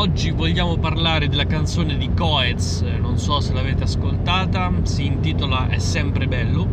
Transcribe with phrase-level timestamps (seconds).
[0.00, 5.78] oggi vogliamo parlare della canzone di Coez, non so se l'avete ascoltata, si intitola È
[5.78, 6.66] sempre bello.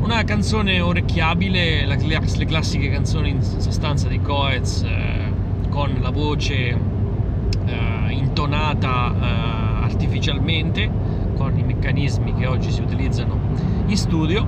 [0.00, 5.32] Una canzone orecchiabile, la, le classiche canzoni in sostanza di Coez, eh,
[5.68, 10.90] con la voce eh, intonata eh, artificialmente,
[11.36, 13.38] con i meccanismi che oggi si utilizzano
[13.86, 14.44] in studio.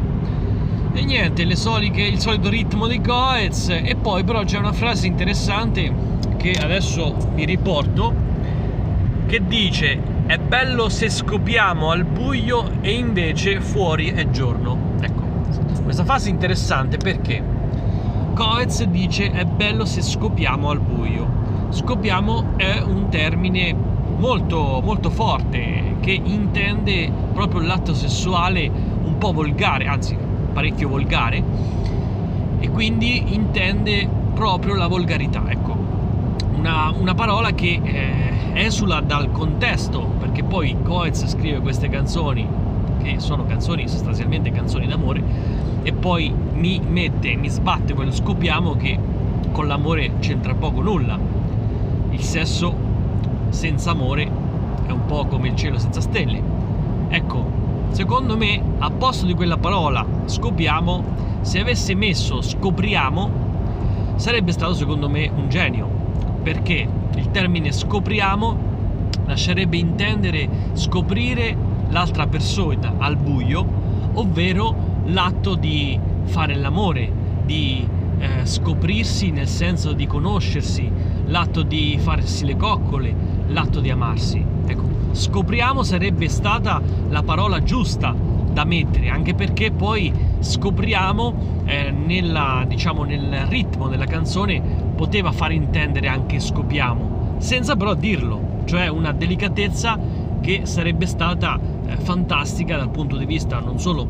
[0.92, 6.09] E niente, soliche, il solito ritmo di Coez, e poi però c'è una frase interessante
[6.40, 8.14] che adesso mi riporto
[9.26, 14.94] che dice è bello se scopiamo al buio e invece fuori è giorno.
[15.00, 15.20] Ecco,
[15.82, 17.42] questa frase è interessante perché
[18.32, 21.68] Coez dice è bello se scopiamo al buio.
[21.68, 23.76] Scopiamo è un termine
[24.16, 28.70] molto, molto forte che intende proprio l'atto sessuale
[29.04, 30.16] un po' volgare, anzi
[30.54, 31.42] parecchio volgare,
[32.60, 35.42] e quindi intende proprio la volgarità.
[35.48, 35.69] Ecco,
[36.60, 42.46] una, una parola che eh, esula dal contesto, perché poi Coez scrive queste canzoni,
[43.02, 45.22] che sono canzoni sostanzialmente canzoni d'amore,
[45.82, 48.98] e poi mi mette, mi sbatte quello scopiamo che
[49.52, 51.18] con l'amore c'entra poco nulla.
[52.10, 52.74] Il sesso
[53.48, 54.30] senza amore
[54.86, 56.42] è un po' come il cielo senza stelle.
[57.08, 57.42] Ecco,
[57.88, 63.48] secondo me, a posto di quella parola scopiamo, se avesse messo scopriamo,
[64.16, 66.00] sarebbe stato secondo me un genio
[66.42, 68.68] perché il termine scopriamo
[69.26, 71.56] lascerebbe intendere scoprire
[71.90, 73.64] l'altra persona al buio,
[74.14, 77.10] ovvero l'atto di fare l'amore,
[77.44, 77.86] di
[78.18, 80.90] eh, scoprirsi nel senso di conoscersi,
[81.26, 83.14] l'atto di farsi le coccole,
[83.48, 84.44] l'atto di amarsi.
[84.66, 88.14] Ecco, scopriamo sarebbe stata la parola giusta
[88.52, 95.50] da mettere, anche perché poi scopriamo eh, nella, diciamo, nel ritmo della canzone poteva far
[95.50, 99.98] intendere anche scopiamo, senza però dirlo, cioè una delicatezza
[100.42, 104.06] che sarebbe stata eh, fantastica dal punto di vista non solo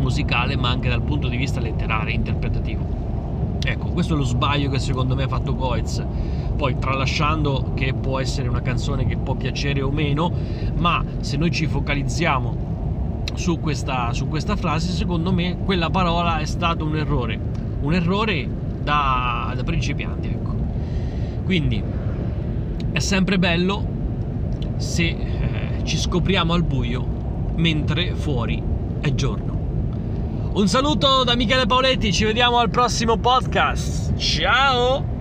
[0.00, 2.84] musicale ma anche dal punto di vista letterario e interpretativo.
[3.62, 6.04] Ecco, questo è lo sbaglio che secondo me ha fatto Goetz.
[6.56, 10.32] Poi tralasciando che può essere una canzone che può piacere o meno,
[10.78, 16.44] ma se noi ci focalizziamo su questa, su questa frase, secondo me quella parola è
[16.44, 17.38] stato un errore,
[17.82, 20.28] un errore da, da principianti.
[20.28, 20.54] Ecco.
[21.44, 21.82] Quindi
[22.90, 23.96] è sempre bello
[24.76, 28.62] se eh, ci scopriamo al buio mentre fuori
[29.00, 29.56] è giorno.
[30.54, 34.16] Un saluto da Michele Paoletti, ci vediamo al prossimo podcast.
[34.16, 35.17] Ciao!